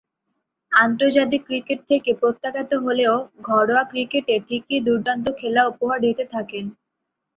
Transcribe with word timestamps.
আন্তর্জাতিক 0.71 1.41
ক্রিকেট 1.47 1.79
থেকে 1.89 2.11
প্রত্যাখ্যাত 2.13 2.71
হলেও 2.85 3.15
ঘরোয়া 3.47 3.83
ক্রিকেটে 3.83 4.35
ঠিকই 4.47 4.79
দূর্দান্ত 4.87 5.25
খেলা 5.39 5.61
উপহার 5.71 5.97
দিতে 6.05 6.23
থাকেন। 6.33 6.65